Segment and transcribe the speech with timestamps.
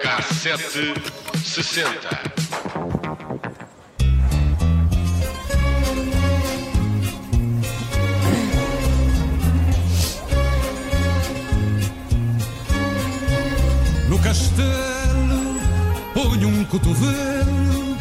[0.00, 0.94] Cassete
[1.44, 2.08] sessenta.
[14.08, 14.60] No castelo
[16.12, 17.96] ponho um cotovelo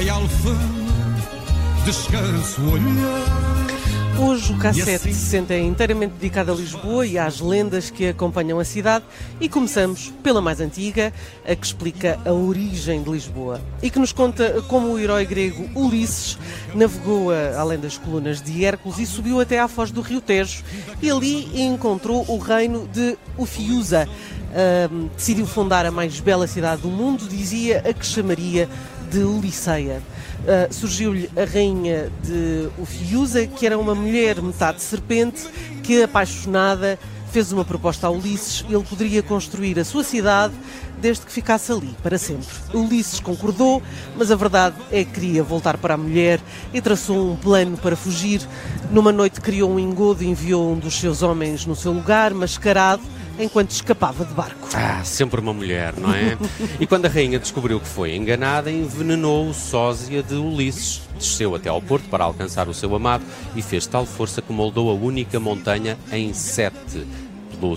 [0.00, 0.81] Em alfama
[1.84, 3.52] descanso o olhar
[4.18, 5.12] Hoje o E Cassete assim?
[5.12, 9.04] 60 é inteiramente dedicado a Lisboa e às lendas que acompanham a cidade
[9.40, 11.12] e começamos pela mais antiga,
[11.44, 15.68] a que explica a origem de Lisboa e que nos conta como o herói grego
[15.74, 16.38] Ulisses
[16.74, 20.62] navegou além das colunas de Hércules e subiu até à foz do rio Tejo
[21.00, 24.08] e ali encontrou o reino de Ufiusa.
[24.54, 28.68] Ahm, decidiu fundar a mais bela cidade do mundo, dizia a que chamaria
[29.12, 30.02] de Ulisseia.
[30.40, 35.46] Uh, surgiu-lhe a rainha de Ufiusa, que era uma mulher metade serpente,
[35.82, 36.98] que apaixonada
[37.30, 38.64] fez uma proposta a Ulisses.
[38.68, 40.54] Ele poderia construir a sua cidade
[41.00, 42.46] desde que ficasse ali para sempre.
[42.72, 43.82] Ulisses concordou,
[44.16, 46.40] mas a verdade é que queria voltar para a mulher
[46.72, 48.40] e traçou um plano para fugir.
[48.90, 53.02] Numa noite criou um engodo e enviou um dos seus homens no seu lugar, mascarado,
[53.38, 54.68] enquanto escapava de barco.
[54.74, 56.36] Ah, sempre uma mulher, não é?
[56.78, 61.02] e quando a rainha descobriu que foi enganada, envenenou o sósia de Ulisses.
[61.18, 64.90] Desceu até ao porto para alcançar o seu amado e fez tal força que moldou
[64.90, 67.06] a única montanha em sete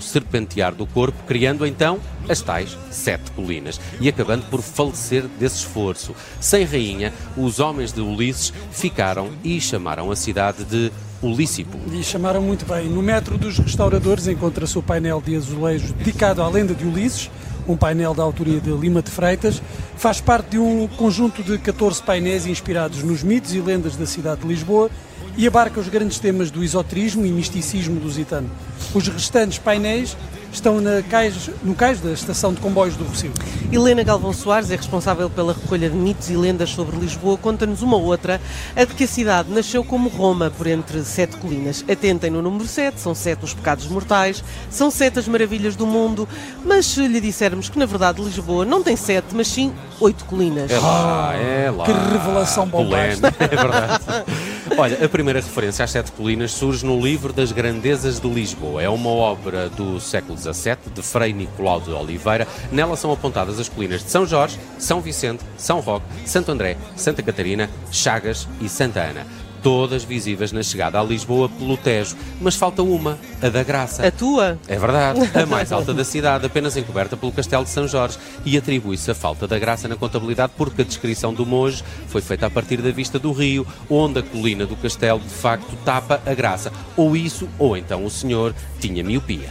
[0.00, 1.98] serpentear do corpo, criando então
[2.28, 6.14] as tais sete colinas e acabando por falecer desse esforço.
[6.40, 11.78] Sem rainha, os homens de Ulisses ficaram e chamaram a cidade de Ulícipo.
[11.92, 12.88] E chamaram muito bem.
[12.88, 17.30] No metro dos restauradores encontra-se o painel de azulejo dedicado à lenda de Ulisses,
[17.66, 19.62] um painel da autoria de Lima de Freitas.
[19.96, 24.42] Faz parte de um conjunto de 14 painéis inspirados nos mitos e lendas da cidade
[24.42, 24.90] de Lisboa
[25.36, 28.50] e abarca os grandes temas do esoterismo e misticismo lusitano.
[28.94, 30.16] Os restantes painéis
[30.52, 33.32] estão na cais, no cais da estação de comboios do Rocio.
[33.70, 37.36] Helena Galvão Soares é responsável pela recolha de mitos e lendas sobre Lisboa.
[37.36, 38.40] Conta-nos uma outra,
[38.74, 41.84] a de que a cidade nasceu como Roma, por entre sete colinas.
[41.90, 46.28] Atentem no número sete, são sete os pecados mortais, são sete as maravilhas do mundo.
[46.64, 50.70] Mas se lhe dissermos que na verdade Lisboa não tem sete, mas sim oito colinas.
[50.70, 51.84] É lá, é lá.
[51.84, 54.04] que revelação Polémica, é verdade.
[54.78, 58.82] Olha, a primeira referência às Sete Colinas surge no livro das Grandezas de Lisboa.
[58.82, 62.46] É uma obra do século XVII, de Frei Nicolau de Oliveira.
[62.70, 67.22] Nela são apontadas as colinas de São Jorge, São Vicente, São Roque, Santo André, Santa
[67.22, 69.45] Catarina, Chagas e Santa Ana.
[69.66, 72.14] Todas visíveis na chegada a Lisboa pelo Tejo.
[72.40, 74.06] Mas falta uma, a da Graça.
[74.06, 74.56] A tua?
[74.68, 78.56] É verdade, a mais alta da cidade, apenas encoberta pelo Castelo de São Jorge, e
[78.56, 82.50] atribui-se a falta da graça na contabilidade porque a descrição do Monge foi feita a
[82.50, 86.70] partir da vista do rio, onde a colina do castelo de facto tapa a graça.
[86.96, 89.48] Ou isso, ou então o senhor tinha miopia.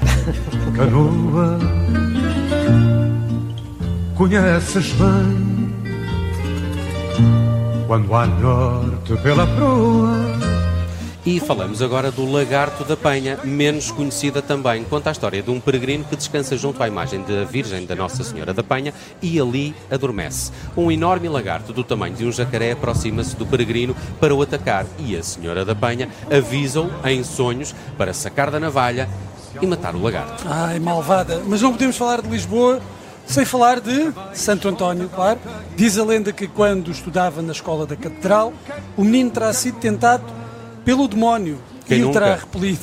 [0.78, 1.60] Canoa,
[4.16, 5.55] conheces bem
[7.88, 10.56] quando há norte pela proa.
[11.26, 14.84] E falamos agora do Lagarto da Penha, menos conhecida também.
[14.84, 18.24] Conta a história de um peregrino que descansa junto à imagem da Virgem da Nossa
[18.24, 20.52] Senhora da Penha e ali adormece.
[20.78, 25.16] Um enorme lagarto do tamanho de um jacaré aproxima-se do peregrino para o atacar e
[25.18, 29.10] a Senhora da Penha avisa-o em sonhos para sacar da navalha
[29.60, 30.44] e matar o lagarto.
[30.48, 31.42] Ai, malvada.
[31.48, 32.80] Mas não podemos falar de Lisboa
[33.26, 35.40] sem falar de Santo António, claro.
[35.76, 38.54] Diz a lenda que quando estudava na escola da Catedral,
[38.96, 40.24] o menino terá sido tentado
[40.86, 42.20] pelo demónio Quem e o nunca?
[42.22, 42.80] terá repelido.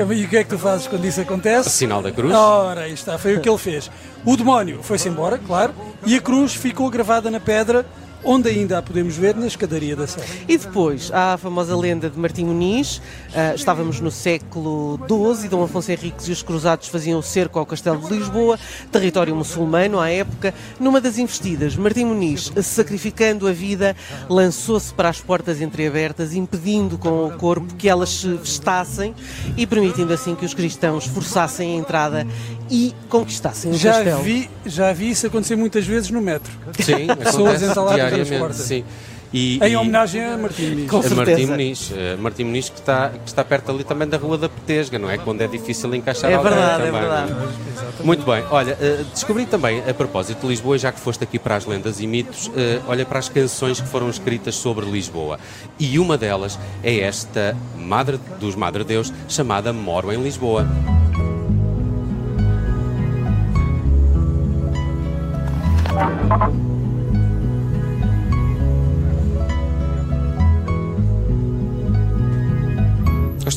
[0.16, 1.68] e o que é que tu fazes quando isso acontece?
[1.68, 2.34] Sinal da cruz.
[2.34, 3.90] Ora, aí está, foi o que ele fez.
[4.24, 5.74] O demónio foi-se embora, claro,
[6.06, 7.84] e a cruz ficou gravada na pedra,
[8.24, 10.24] onde ainda a podemos ver na escadaria da Sé.
[10.48, 13.00] E depois há a famosa lenda de Martim Muniz.
[13.34, 17.66] Ah, estávamos no século XII e Dom Afonso Henriques e os cruzados faziam cerco ao
[17.66, 18.58] Castelo de Lisboa,
[18.90, 20.54] território muçulmano à época.
[20.80, 23.94] Numa das investidas, Martim Muniz, sacrificando a vida,
[24.28, 29.14] lançou-se para as portas entreabertas, impedindo com o corpo que elas se vestassem
[29.56, 32.26] e permitindo assim que os cristãos forçassem a entrada
[32.70, 34.22] e conquistassem o Já castelo.
[34.22, 36.52] vi, já vi isso acontecer muitas vezes no metro.
[36.80, 38.56] Sim, Pessoas entaladas diariamente.
[38.56, 38.84] Sim.
[39.36, 40.88] E, Em e- homenagem a Martim Muniz.
[40.90, 41.50] Com a Martim certeza.
[41.50, 44.96] Muniz, eh, Martim Muniz que está, que está perto ali também da Rua da Petesga,
[44.96, 45.18] não é?
[45.18, 47.32] Quando é difícil encaixar É alguém verdade, é também, verdade.
[47.32, 48.04] não é?
[48.04, 51.56] Muito bem, olha, eh, descobri também, a propósito de Lisboa, já que foste aqui para
[51.56, 55.40] as lendas e mitos, eh, olha para as canções que foram escritas sobre Lisboa.
[55.80, 60.64] E uma delas é esta Madre dos Madre Deus, chamada Moro em Lisboa.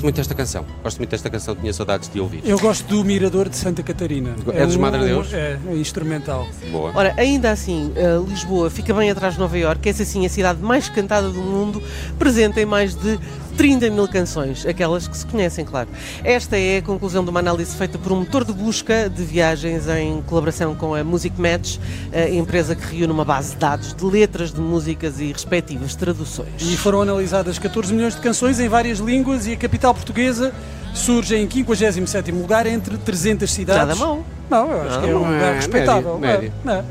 [0.07, 0.65] Muito desta canção.
[0.81, 2.41] Gosto muito desta canção, tinha saudades de ouvir.
[2.45, 4.35] Eu gosto do Mirador de Santa Catarina.
[4.53, 5.33] É dos Madre Deus?
[5.33, 6.47] É, é instrumental.
[6.71, 6.93] Boa.
[6.95, 10.61] Ora, ainda assim, uh, Lisboa fica bem atrás de Nova Iorque, essa sim a cidade
[10.61, 11.83] mais cantada do mundo,
[12.17, 13.19] presente em mais de
[13.57, 15.89] 30 mil canções, aquelas que se conhecem, claro.
[16.23, 19.87] Esta é a conclusão de uma análise feita por um motor de busca de viagens
[19.87, 21.77] em colaboração com a Music Match,
[22.13, 26.61] a empresa que reúne uma base de dados de letras de músicas e respectivas traduções.
[26.61, 30.53] E foram analisadas 14 milhões de canções em várias línguas e a capital portuguesa
[30.93, 33.87] surge em 57º lugar entre 300 cidades.
[33.87, 34.23] Nada mal.
[34.49, 35.31] Não, eu acho Nada que é um mal.
[35.33, 36.17] lugar É, respeitável.
[36.19, 36.83] médio, É, é.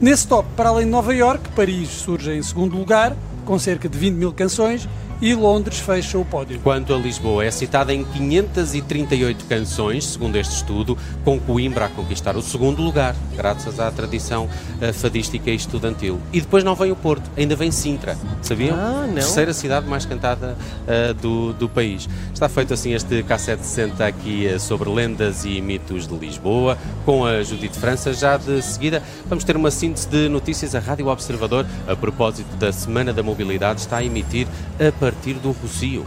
[0.00, 3.96] Nesse top, para além de Nova York, Paris surge em segundo lugar, com cerca de
[3.98, 4.88] 20 mil canções,
[5.24, 6.60] e Londres fecha o pódio.
[6.60, 12.36] Quanto a Lisboa, é citada em 538 canções, segundo este estudo, com Coimbra a conquistar
[12.36, 14.46] o segundo lugar, graças à tradição
[14.82, 16.20] eh, fadística e estudantil.
[16.30, 18.76] E depois não vem o Porto, ainda vem Sintra, sabiam?
[18.76, 19.14] Ah, não.
[19.14, 22.06] Terceira cidade mais cantada eh, do, do país.
[22.34, 27.42] Está feito assim este K760 aqui eh, sobre lendas e mitos de Lisboa, com a
[27.42, 28.12] Judite França.
[28.12, 30.74] Já de seguida vamos ter uma síntese de notícias.
[30.74, 34.46] A Rádio Observador, a propósito da Semana da Mobilidade, está a emitir
[34.78, 36.06] a partir do Rocio.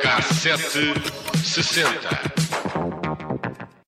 [0.00, 0.94] Cassete
[1.42, 2.33] 60.